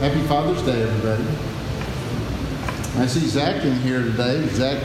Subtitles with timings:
[0.00, 1.22] Happy Father's Day, everybody.
[3.02, 4.46] I see Zach in here today.
[4.48, 4.82] Zach,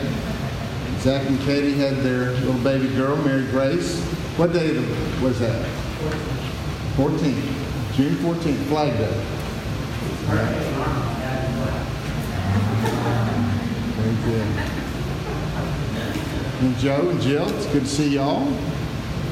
[1.00, 3.98] Zach and Katie had their little baby girl, Mary Grace.
[4.36, 4.76] What day
[5.22, 5.66] was that?
[6.96, 7.94] 14th.
[7.94, 9.24] June 14th, Flag Day.
[13.96, 14.46] Very good.
[16.60, 18.50] And Joe and Jill, it's good to see y'all.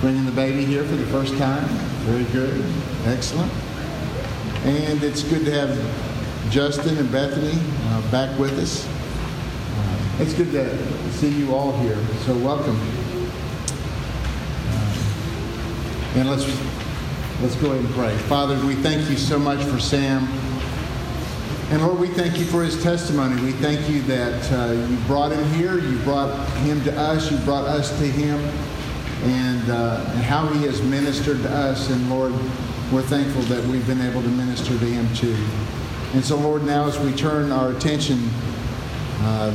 [0.00, 1.64] Bringing the baby here for the first time.
[2.04, 2.62] Very good.
[3.06, 3.50] Excellent.
[4.66, 8.86] And it's good to have Justin and Bethany uh, back with us.
[8.86, 11.96] Uh, it's good to see you all here.
[12.26, 12.78] So welcome.
[14.68, 14.94] Uh,
[16.16, 16.46] and let's
[17.40, 18.14] let's go ahead and pray.
[18.28, 20.28] Father, we thank you so much for Sam.
[21.74, 23.42] And Lord, we thank you for his testimony.
[23.42, 27.36] We thank you that uh, you brought him here, you brought him to us, you
[27.38, 28.38] brought us to him,
[29.24, 31.90] and, uh, and how he has ministered to us.
[31.90, 32.32] And Lord,
[32.92, 35.36] we're thankful that we've been able to minister to him too.
[36.12, 38.30] And so, Lord, now as we turn our attention
[39.22, 39.50] uh,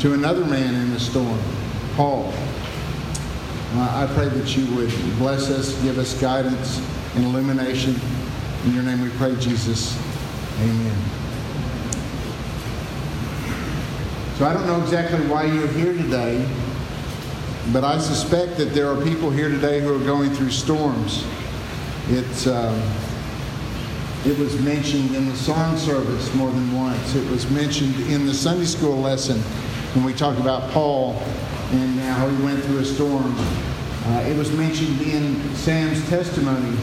[0.00, 1.38] to another man in the storm,
[1.94, 2.34] Paul,
[3.74, 6.84] uh, I pray that you would bless us, give us guidance
[7.14, 7.94] and illumination.
[8.64, 9.96] In your name we pray, Jesus.
[10.58, 10.96] Amen.
[14.36, 16.46] So I don't know exactly why you're here today,
[17.72, 21.26] but I suspect that there are people here today who are going through storms.
[22.08, 22.80] It's, um,
[24.24, 27.14] it was mentioned in the song service more than once.
[27.14, 29.40] It was mentioned in the Sunday school lesson
[29.94, 31.14] when we talked about Paul
[31.72, 33.34] and how he went through a storm.
[33.38, 36.78] Uh, it was mentioned in Sam's testimony.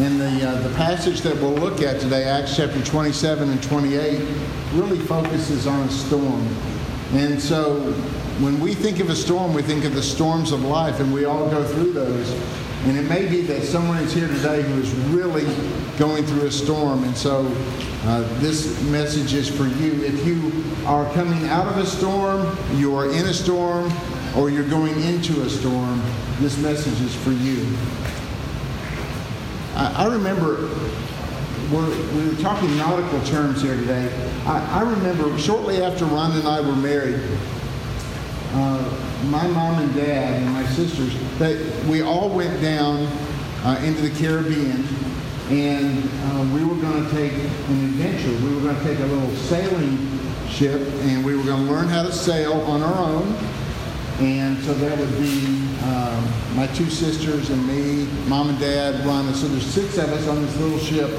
[0.00, 4.26] And the, uh, the passage that we'll look at today, Acts chapter 27 and 28,
[4.72, 6.48] really focuses on a storm.
[7.12, 7.92] And so
[8.40, 11.26] when we think of a storm, we think of the storms of life, and we
[11.26, 12.30] all go through those.
[12.86, 15.44] And it may be that someone is here today who is really
[15.98, 17.04] going through a storm.
[17.04, 17.44] And so
[18.04, 20.02] uh, this message is for you.
[20.02, 23.92] If you are coming out of a storm, you are in a storm,
[24.34, 26.02] or you're going into a storm,
[26.38, 27.76] this message is for you.
[29.80, 30.68] I, I remember
[31.72, 34.12] we're, we were talking nautical terms here today.
[34.44, 37.18] I, I remember shortly after Ron and I were married,
[38.52, 43.06] uh, my mom and dad and my sisters, that we all went down
[43.64, 44.86] uh, into the Caribbean
[45.48, 48.32] and uh, we were going to take an adventure.
[48.46, 50.20] We were going to take a little sailing
[50.50, 53.34] ship and we were going to learn how to sail on our own.
[54.20, 59.32] And so that would be uh, my two sisters and me, mom and dad, Ron.
[59.32, 61.10] So there's six of us on this little ship.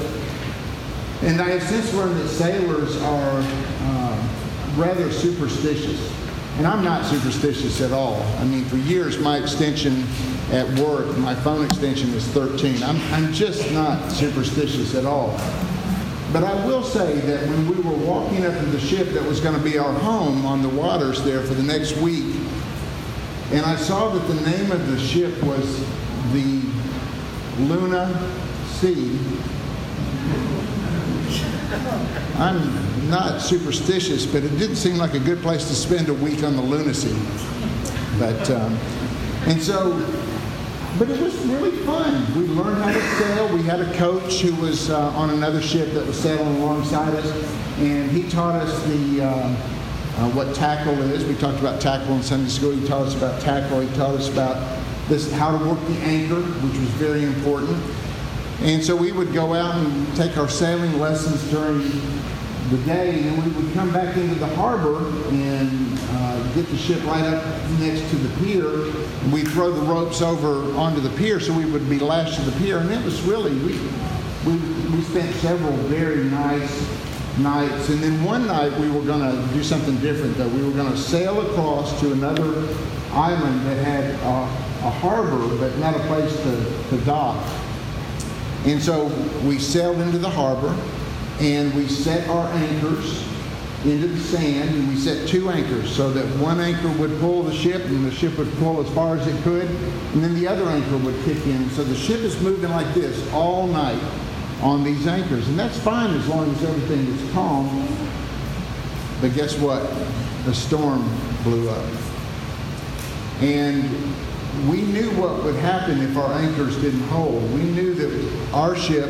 [1.22, 4.28] And I have since learned that sailors are uh,
[4.76, 6.12] rather superstitious.
[6.58, 8.22] And I'm not superstitious at all.
[8.38, 10.06] I mean, for years, my extension
[10.52, 12.84] at work, my phone extension was 13.
[12.84, 15.30] I'm, I'm just not superstitious at all.
[16.32, 19.40] But I will say that when we were walking up to the ship that was
[19.40, 22.41] going to be our home on the waters there for the next week,
[23.52, 25.78] and I saw that the name of the ship was
[26.32, 26.62] the
[27.58, 28.08] Luna
[28.66, 29.18] Sea.
[32.36, 36.42] I'm not superstitious, but it didn't seem like a good place to spend a week
[36.42, 37.14] on the lunacy.
[38.18, 38.78] But, um,
[39.46, 39.98] and so,
[40.98, 42.26] but it was really fun.
[42.34, 43.54] We learned how to sail.
[43.54, 47.30] We had a coach who was uh, on another ship that was sailing alongside us,
[47.78, 49.81] and he taught us the, uh,
[50.16, 51.24] uh, what tackle is.
[51.24, 52.72] We talked about tackle in Sunday school.
[52.72, 53.80] He taught us about tackle.
[53.80, 54.78] He taught us about
[55.08, 57.82] this, how to work the anchor, which was very important.
[58.60, 61.80] And so we would go out and take our sailing lessons during
[62.70, 66.76] the day, and then we would come back into the harbor and uh, get the
[66.76, 67.44] ship right up
[67.80, 68.66] next to the pier.
[69.22, 72.42] And we'd throw the ropes over onto the pier so we would be lashed to
[72.42, 72.78] the pier.
[72.78, 73.78] And it was really, we,
[74.46, 74.56] we,
[74.90, 76.86] we spent several very nice
[77.38, 77.88] nights.
[77.88, 80.48] And then one night we were going to do something different, though.
[80.48, 82.68] We were going to sail across to another
[83.12, 87.44] island that had a, a harbor, but not a place to, to dock.
[88.64, 89.06] And so
[89.44, 90.76] we sailed into the harbor
[91.40, 93.26] and we set our anchors
[93.84, 97.52] into the sand and we set two anchors so that one anchor would pull the
[97.52, 100.68] ship and the ship would pull as far as it could and then the other
[100.68, 101.68] anchor would kick in.
[101.70, 104.00] So the ship is moving like this all night
[104.62, 105.48] on these anchors.
[105.48, 107.86] And that's fine as long as everything is calm.
[109.20, 109.82] But guess what?
[110.46, 111.08] A storm
[111.42, 111.84] blew up.
[113.40, 113.84] And
[114.68, 117.42] we knew what would happen if our anchors didn't hold.
[117.52, 119.08] We knew that our ship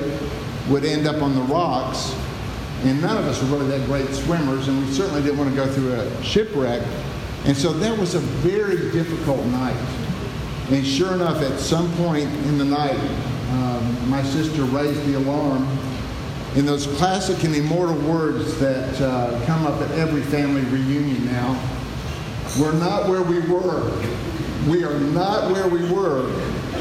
[0.69, 2.15] would end up on the rocks,
[2.85, 5.57] and none of us were really that great swimmers, and we certainly didn't want to
[5.57, 6.87] go through a shipwreck.
[7.45, 9.77] And so that was a very difficult night.
[10.71, 12.97] And sure enough, at some point in the night,
[13.53, 15.67] um, my sister raised the alarm
[16.55, 21.59] in those classic and immortal words that uh, come up at every family reunion now.
[22.59, 23.91] We're not where we were.
[24.69, 26.31] We are not where we were.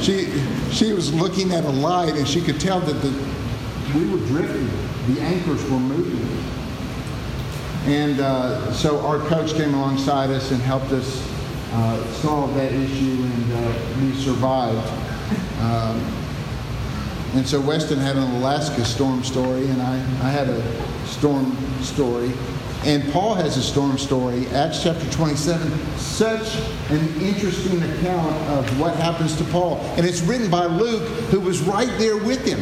[0.02, 0.32] She,
[0.72, 3.10] she was looking at a light and she could tell that the,
[3.98, 4.70] we were drifting.
[5.14, 6.28] The anchors were moving.
[7.86, 11.28] And uh, so our coach came alongside us and helped us
[11.74, 14.88] uh, solve that issue, and uh, we survived.
[15.62, 16.21] Um,
[17.34, 22.32] and so Weston had an Alaska storm story, and I, I had a storm story.
[22.84, 26.58] And Paul has a storm story, Acts chapter 27, such
[26.90, 29.78] an interesting account of what happens to Paul.
[29.98, 32.60] And it's written by Luke, who was right there with him.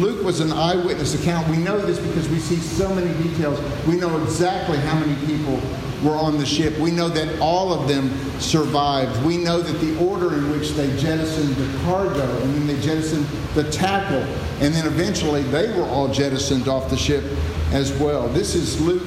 [0.00, 1.48] Luke was an eyewitness account.
[1.48, 3.58] We know this because we see so many details.
[3.86, 5.58] We know exactly how many people
[6.02, 6.76] were on the ship.
[6.78, 8.10] We know that all of them
[8.40, 9.24] survived.
[9.24, 13.26] We know that the order in which they jettisoned the cargo and then they jettisoned
[13.54, 14.22] the tackle,
[14.60, 17.24] and then eventually they were all jettisoned off the ship
[17.72, 18.28] as well.
[18.28, 19.02] This is Luke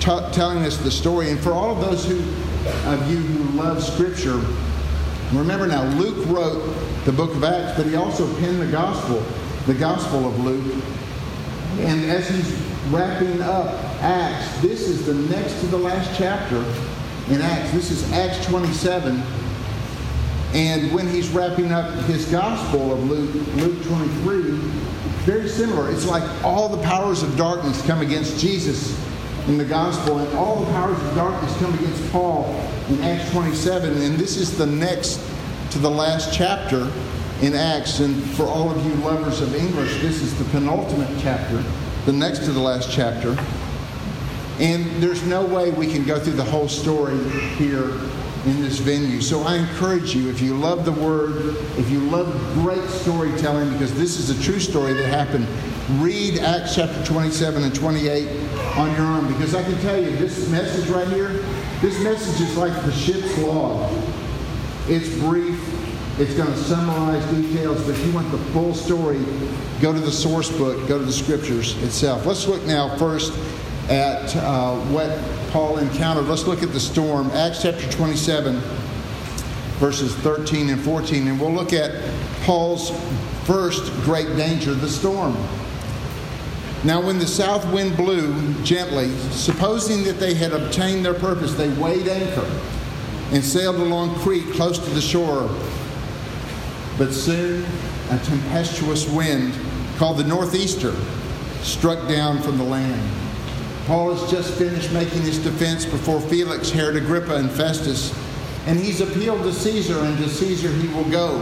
[0.00, 1.30] t- telling us the story.
[1.30, 2.18] And for all of those who,
[2.88, 4.40] of you who love Scripture,
[5.32, 6.62] remember now, Luke wrote
[7.04, 9.20] the book of Acts, but he also penned the gospel,
[9.66, 10.82] the gospel of Luke.
[11.78, 12.52] And as he's
[12.90, 16.58] wrapping up Acts, this is the next to the last chapter
[17.32, 17.72] in Acts.
[17.72, 19.20] This is Acts 27.
[20.54, 24.42] And when he's wrapping up his gospel of Luke, Luke 23,
[25.24, 25.90] very similar.
[25.90, 28.96] It's like all the powers of darkness come against Jesus
[29.48, 32.54] in the gospel, and all the powers of darkness come against Paul
[32.88, 34.00] in Acts 27.
[34.00, 35.20] And this is the next
[35.72, 36.88] to the last chapter
[37.42, 37.98] in Acts.
[37.98, 41.62] And for all of you lovers of English, this is the penultimate chapter,
[42.06, 43.36] the next to the last chapter.
[44.60, 47.18] And there's no way we can go through the whole story
[47.56, 47.90] here
[48.44, 49.20] in this venue.
[49.20, 53.94] So I encourage you, if you love the Word, if you love great storytelling, because
[53.94, 55.46] this is a true story that happened,
[56.02, 58.28] read Acts chapter 27 and 28
[58.76, 59.32] on your own.
[59.32, 61.28] Because I can tell you, this message right here,
[61.80, 63.92] this message is like the ship's log.
[64.88, 65.60] It's brief,
[66.18, 69.24] it's going to summarize details, but if you want the full story,
[69.80, 72.26] go to the source book, go to the scriptures itself.
[72.26, 73.32] Let's look now first
[73.88, 75.18] at uh, what
[75.50, 76.26] Paul encountered.
[76.26, 77.30] Let's look at the storm.
[77.30, 78.60] Acts chapter 27,
[79.78, 81.92] verses 13 and 14, and we'll look at
[82.42, 82.90] Paul's
[83.44, 85.34] first great danger, the storm.
[86.84, 91.70] Now, when the south wind blew gently, supposing that they had obtained their purpose, they
[91.70, 92.48] weighed anchor
[93.32, 95.48] and sailed along Crete close to the shore.
[96.98, 97.64] But soon
[98.10, 99.54] a tempestuous wind
[99.96, 100.94] called the northeaster
[101.62, 103.27] struck down from the land.
[103.88, 108.14] Paul has just finished making his defense before Felix, Herod Agrippa, and Festus,
[108.66, 111.40] and he's appealed to Caesar, and to Caesar he will go.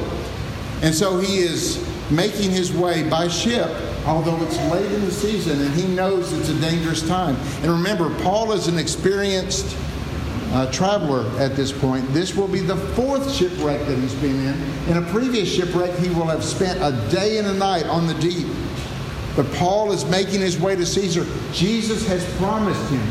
[0.80, 3.68] And so he is making his way by ship,
[4.06, 7.34] although it's late in the season, and he knows it's a dangerous time.
[7.62, 9.76] And remember, Paul is an experienced
[10.52, 12.08] uh, traveler at this point.
[12.12, 14.62] This will be the fourth shipwreck that he's been in.
[14.88, 18.14] In a previous shipwreck, he will have spent a day and a night on the
[18.14, 18.46] deep.
[19.36, 21.26] But Paul is making his way to Caesar.
[21.52, 23.06] Jesus has promised him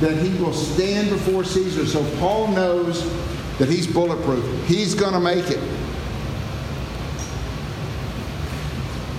[0.00, 1.86] that he will stand before Caesar.
[1.86, 3.08] So Paul knows
[3.58, 4.66] that he's bulletproof.
[4.66, 5.62] He's going to make it.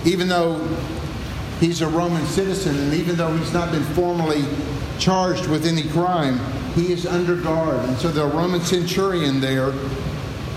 [0.04, 0.58] Even though
[1.60, 4.44] he's a Roman citizen and even though he's not been formally
[4.98, 6.38] charged with any crime,
[6.74, 7.80] he is under guard.
[7.88, 9.72] And so the Roman centurion there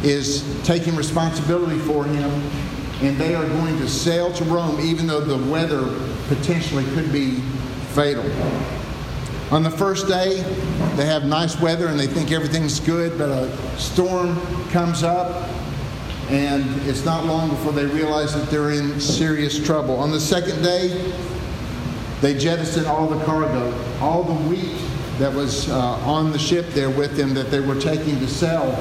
[0.04, 2.30] is taking responsibility for him
[3.02, 5.84] and they are going to sail to Rome even though the weather
[6.28, 7.40] potentially could be
[7.94, 8.24] fatal.
[9.52, 10.42] On the first day,
[10.96, 14.40] they have nice weather and they think everything's good, but a storm
[14.70, 15.50] comes up,
[16.30, 19.96] and it's not long before they realize that they're in serious trouble.
[19.96, 21.12] On the second day,
[22.22, 24.80] they jettison all the cargo, all the wheat
[25.18, 28.72] that was uh, on the ship there with them that they were taking to sell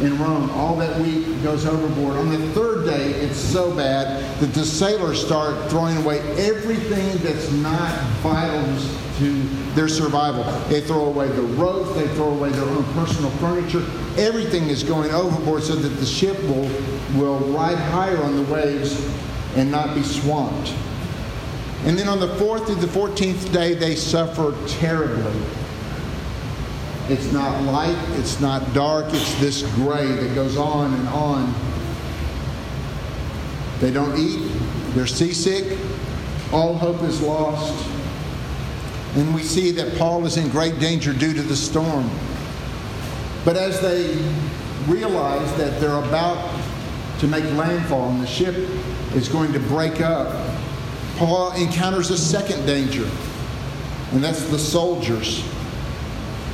[0.00, 0.50] in Rome.
[0.50, 2.16] All that wheat goes overboard.
[2.16, 7.50] On the third day, it's so bad that the sailors start throwing away everything that's
[7.52, 8.64] not vital
[9.18, 9.42] to
[9.74, 10.44] their survival.
[10.68, 13.84] They throw away the ropes, they throw away their own personal furniture.
[14.16, 16.70] Everything is going overboard so that the ship will,
[17.16, 19.04] will ride higher on the waves
[19.56, 20.72] and not be swamped.
[21.84, 25.32] And then on the fourth through the 14th day, they suffer terribly.
[27.10, 31.54] It's not light, it's not dark, it's this gray that goes on and on.
[33.80, 34.52] They don't eat,
[34.94, 35.78] they're seasick,
[36.52, 37.88] all hope is lost.
[39.14, 42.10] And we see that Paul is in great danger due to the storm.
[43.42, 44.14] But as they
[44.86, 46.60] realize that they're about
[47.20, 48.54] to make landfall and the ship
[49.14, 50.28] is going to break up,
[51.16, 53.08] Paul encounters a second danger,
[54.12, 55.42] and that's the soldiers.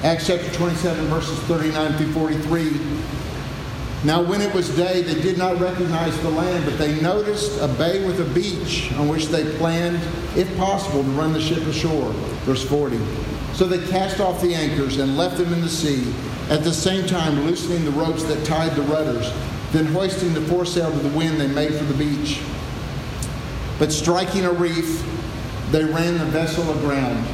[0.05, 2.79] Acts chapter 27, verses 39 through 43.
[4.05, 7.69] Now, when it was day, they did not recognize the land, but they noticed a
[7.69, 9.97] bay with a beach on which they planned,
[10.37, 12.13] if possible, to run the ship ashore.
[12.45, 12.99] Verse 40.
[13.55, 16.13] So they cast off the anchors and left them in the sea,
[16.51, 19.33] at the same time loosening the ropes that tied the rudders.
[19.73, 22.43] Then, hoisting the foresail to the wind, they made for the beach.
[23.79, 25.03] But striking a reef,
[25.71, 27.27] they ran the vessel aground.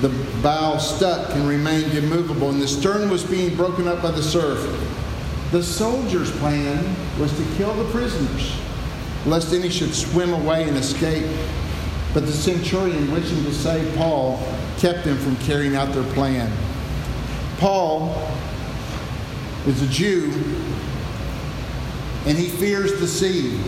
[0.00, 0.08] The
[0.42, 4.58] bow stuck and remained immovable, and the stern was being broken up by the surf.
[5.50, 8.56] The soldiers' plan was to kill the prisoners,
[9.26, 11.26] lest any should swim away and escape.
[12.14, 14.42] But the centurion, wishing to save Paul,
[14.78, 16.50] kept them from carrying out their plan.
[17.58, 18.26] Paul
[19.66, 20.32] is a Jew,
[22.24, 23.60] and he fears the sea.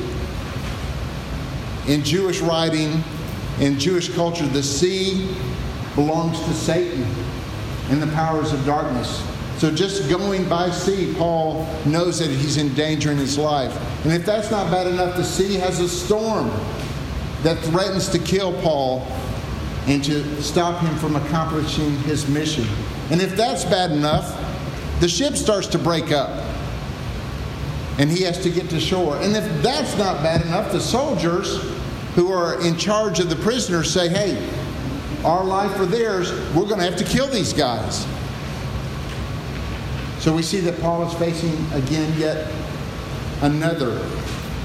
[1.89, 3.05] In Jewish writing,
[3.61, 5.29] in Jewish culture, the sea
[5.95, 7.05] belongs to Satan
[7.91, 9.23] and the powers of darkness.
[9.59, 13.77] So just going by sea, Paul knows that he's in danger in his life.
[14.05, 16.49] And if that's not bad enough, the sea has a storm
[17.43, 19.07] that threatens to kill Paul
[19.87, 22.67] and to stop him from accomplishing his mission.
[23.11, 24.39] And if that's bad enough,
[25.01, 26.31] the ship starts to break up
[27.99, 29.17] and he has to get to shore.
[29.19, 31.63] And if that's not bad enough, the soldiers
[32.15, 34.35] who are in charge of the prisoners say, hey,
[35.25, 38.07] our life or theirs, we're going to have to kill these guys.
[40.19, 42.53] So we see that Paul is facing again yet
[43.41, 44.07] another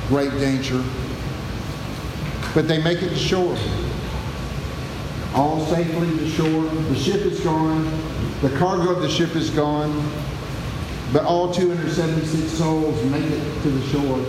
[0.08, 0.84] great danger.
[2.54, 3.58] But they make it to shore.
[5.36, 6.64] All safely to shore.
[6.64, 7.86] The ship is gone.
[8.42, 10.12] The cargo of the ship is gone.
[11.14, 14.26] But all 276 souls make it to the shore.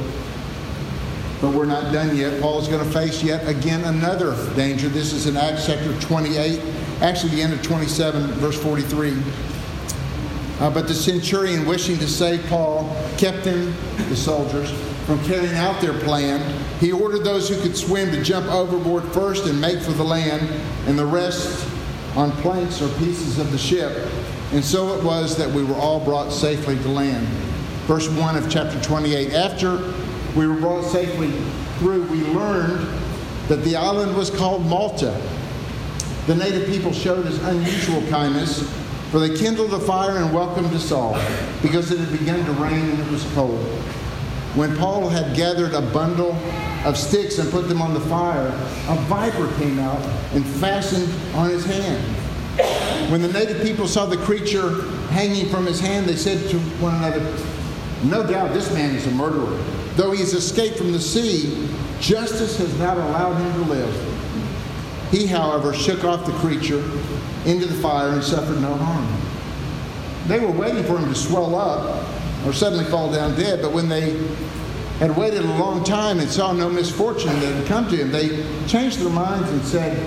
[1.41, 2.41] But we're not done yet.
[2.41, 4.89] Paul is going to face yet again another danger.
[4.89, 6.61] This is in Acts chapter 28,
[7.01, 9.17] actually the end of 27, verse 43.
[10.59, 13.73] Uh, but the centurion, wishing to save Paul, kept him,
[14.09, 14.73] the soldiers,
[15.07, 16.43] from carrying out their plan.
[16.81, 20.43] He ordered those who could swim to jump overboard first and make for the land,
[20.87, 21.69] and the rest
[22.17, 24.11] on planks or pieces of the ship.
[24.53, 27.27] And so it was that we were all brought safely to land.
[27.87, 29.35] Verse 1 of chapter 28.
[29.35, 29.77] After
[30.37, 31.31] we were brought safely
[31.79, 32.87] through, we learned
[33.49, 35.21] that the island was called Malta.
[36.27, 38.69] The native people showed us unusual kindness
[39.11, 41.15] for they kindled a fire and welcomed us all,
[41.63, 43.59] because it had begun to rain and it was cold.
[44.55, 46.33] When Paul had gathered a bundle
[46.85, 48.49] of sticks and put them on the fire,
[48.89, 50.01] a viper came out
[50.35, 52.17] and fastened on his hand.
[53.11, 56.95] When the native people saw the creature hanging from his hand, they said to one
[56.97, 57.21] another,
[58.05, 59.59] No doubt this man is a murderer.
[59.99, 65.11] Though he has escaped from the sea, justice has not allowed him to live.
[65.11, 66.85] He, however, shook off the creature
[67.45, 69.21] into the fire and suffered no harm.
[70.29, 72.09] They were waiting for him to swell up
[72.47, 74.11] or suddenly fall down dead, but when they
[75.01, 78.47] had waited a long time and saw no misfortune that had come to him, they
[78.69, 79.99] changed their minds and said,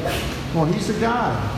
[0.55, 1.51] Well, he's a god.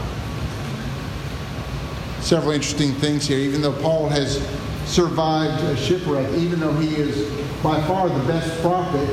[2.20, 3.38] Several interesting things here.
[3.38, 4.40] Even though Paul has
[4.86, 7.30] survived a shipwreck, even though he is
[7.62, 9.10] by far the best prophet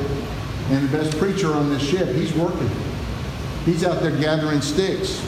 [0.71, 2.71] and the best preacher on this ship, he's working.
[3.65, 5.25] He's out there gathering sticks.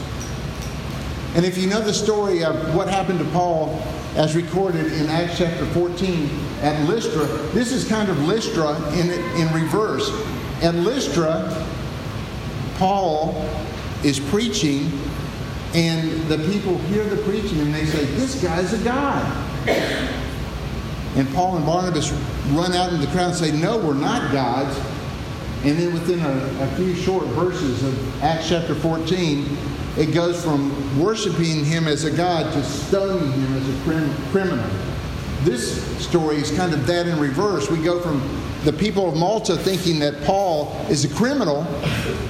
[1.35, 3.83] And if you know the story of what happened to Paul
[4.17, 6.29] as recorded in Acts chapter 14
[6.61, 10.11] at Lystra, this is kind of Lystra in, in reverse.
[10.63, 11.67] At Lystra,
[12.77, 13.49] Paul
[14.05, 14.93] is preaching,
[15.75, 20.19] and the people hear the preaching and they say, This guy's a God.
[21.15, 22.11] And Paul and Barnabas
[22.53, 24.79] run out in the crowd and say, No, we're not gods.
[25.65, 29.57] And then within a, a few short verses of Acts chapter 14,
[29.97, 34.71] it goes from worshiping him as a god to stoning him as a crim- criminal.
[35.43, 37.71] This story is kind of that in reverse.
[37.71, 38.21] We go from
[38.65, 41.65] the people of Malta thinking that Paul is a criminal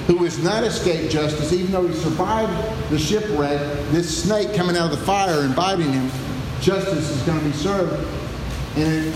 [0.06, 3.60] who has not escaped justice, even though he survived the shipwreck,
[3.92, 6.10] this snake coming out of the fire and biting him,
[6.60, 8.21] justice is going to be served.
[8.76, 9.14] And it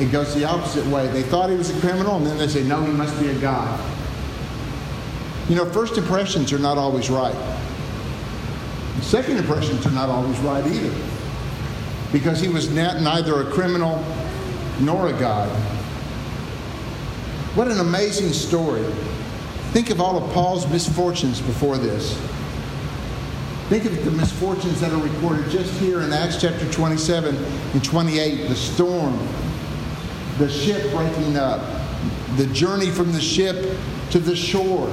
[0.00, 1.06] it goes the opposite way.
[1.08, 3.34] They thought he was a criminal, and then they say, no, he must be a
[3.34, 3.78] god.
[5.48, 7.36] You know, first impressions are not always right.
[9.02, 10.94] Second impressions are not always right either.
[12.12, 14.02] Because he was not, neither a criminal
[14.80, 15.50] nor a god.
[17.54, 18.84] What an amazing story.
[19.72, 22.18] Think of all of Paul's misfortunes before this.
[23.70, 28.48] Think of the misfortunes that are recorded just here in Acts chapter 27 and 28
[28.48, 29.16] the storm,
[30.38, 31.60] the ship breaking up,
[32.36, 33.78] the journey from the ship
[34.10, 34.88] to the shore,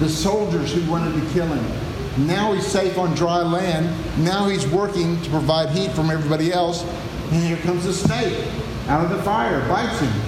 [0.00, 2.26] the soldiers who wanted to kill him.
[2.26, 3.94] Now he's safe on dry land.
[4.24, 6.84] Now he's working to provide heat from everybody else.
[7.32, 8.48] And here comes a snake
[8.88, 10.22] out of the fire, bites him.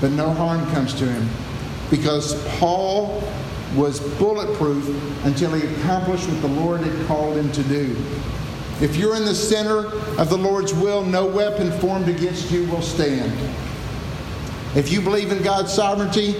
[0.00, 1.28] But no harm comes to him
[1.90, 3.24] because Paul
[3.74, 4.88] was bulletproof
[5.24, 7.96] until he accomplished what the Lord had called him to do.
[8.80, 9.86] If you're in the center
[10.18, 13.32] of the Lord's will, no weapon formed against you will stand.
[14.74, 16.36] If you believe in God's sovereignty,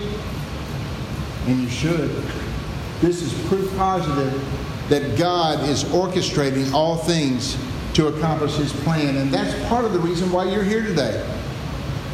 [1.46, 2.10] and you should,
[3.00, 4.32] this is proof positive
[4.88, 7.56] that God is orchestrating all things
[7.94, 9.16] to accomplish his plan.
[9.16, 11.26] And that's part of the reason why you're here today.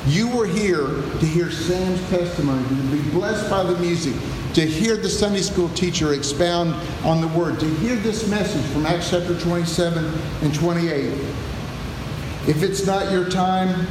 [0.07, 4.15] You were here to hear Sam's testimony, to be blessed by the music,
[4.57, 8.87] to hear the Sunday school teacher expound on the Word, to hear this message from
[8.87, 10.03] Acts chapter 27
[10.41, 11.13] and 28.
[12.49, 13.87] If it's not your time,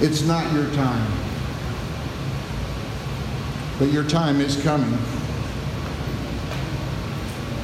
[0.00, 1.08] it's not your time.
[3.78, 4.98] But your time is coming.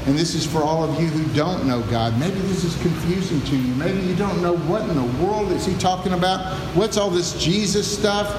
[0.07, 2.17] And this is for all of you who don't know God.
[2.21, 3.75] Maybe this is confusing to you.
[3.75, 6.55] Maybe you don't know what in the world is he talking about?
[6.77, 8.33] What's all this Jesus stuff?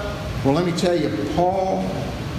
[0.45, 1.83] Well, let me tell you, Paul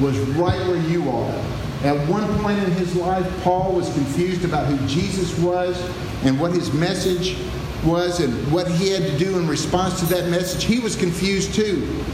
[0.01, 1.56] was right where you are.
[1.83, 5.79] At one point in his life, Paul was confused about who Jesus was
[6.25, 7.37] and what his message
[7.85, 10.65] was and what he had to do in response to that message.
[10.65, 12.05] He was confused too.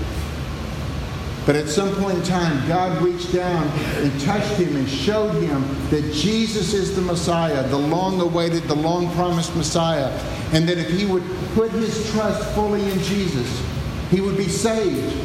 [1.44, 3.66] But at some point in time, God reached down
[3.96, 8.76] and touched him and showed him that Jesus is the Messiah, the long awaited, the
[8.76, 10.08] long promised Messiah,
[10.52, 13.60] and that if he would put his trust fully in Jesus,
[14.10, 15.16] he would be saved.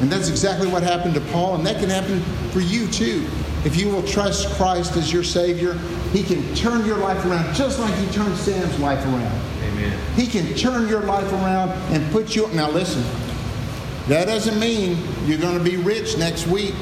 [0.00, 2.22] And that's exactly what happened to Paul, and that can happen
[2.54, 3.26] for you too.
[3.64, 5.74] If you will trust Christ as your Savior,
[6.12, 9.42] He can turn your life around just like He turned Sam's life around.
[9.64, 9.98] Amen.
[10.14, 12.46] He can turn your life around and put you.
[12.52, 13.02] Now, listen,
[14.06, 16.74] that doesn't mean you're going to be rich next week.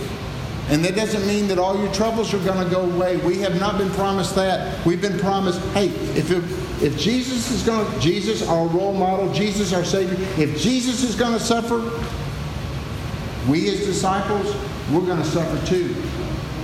[0.68, 3.16] And that doesn't mean that all your troubles are going to go away.
[3.16, 4.84] We have not been promised that.
[4.86, 6.44] We've been promised, hey, if, it,
[6.82, 11.16] if Jesus is going to, Jesus, our role model, Jesus, our Savior, if Jesus is
[11.16, 11.78] going to suffer,
[13.50, 14.54] we as disciples,
[14.90, 15.94] we're going to suffer too.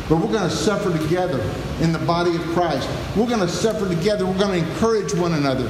[0.09, 1.40] But we're going to suffer together
[1.81, 2.88] in the body of Christ.
[3.14, 4.24] We're going to suffer together.
[4.24, 5.66] We're going to encourage one another.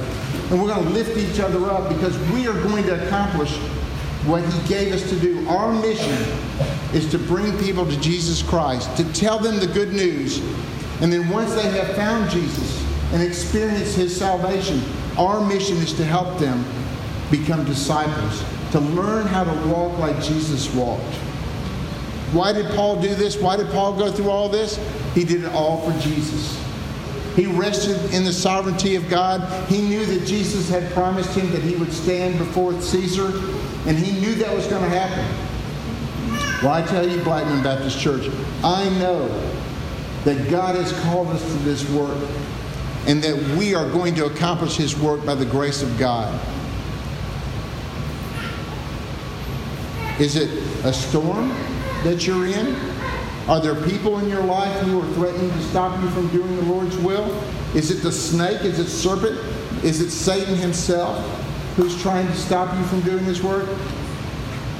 [0.50, 3.56] And we're going to lift each other up because we are going to accomplish
[4.26, 5.46] what He gave us to do.
[5.48, 6.16] Our mission
[6.94, 10.38] is to bring people to Jesus Christ, to tell them the good news.
[11.00, 14.82] And then once they have found Jesus and experienced His salvation,
[15.16, 16.64] our mission is to help them
[17.30, 21.18] become disciples, to learn how to walk like Jesus walked.
[22.32, 23.36] Why did Paul do this?
[23.36, 24.78] Why did Paul go through all this?
[25.14, 26.62] He did it all for Jesus.
[27.34, 29.40] He rested in the sovereignty of God.
[29.68, 33.28] He knew that Jesus had promised him that he would stand before Caesar,
[33.86, 35.24] and he knew that was going to happen.
[36.62, 38.28] Well, I tell you, Blackman Baptist Church,
[38.64, 39.28] I know
[40.24, 42.18] that God has called us to this work
[43.06, 46.38] and that we are going to accomplish his work by the grace of God.
[50.20, 50.50] Is it
[50.84, 51.54] a storm
[52.04, 52.76] that you're in?
[53.48, 56.62] Are there people in your life who are threatening to stop you from doing the
[56.62, 57.24] Lord's will?
[57.74, 58.62] Is it the snake?
[58.62, 59.38] Is it serpent?
[59.82, 61.18] Is it Satan himself
[61.76, 63.68] who's trying to stop you from doing this work?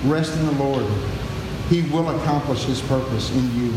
[0.04, 0.86] Rest in the Lord.
[1.70, 3.74] He will accomplish his purpose in you.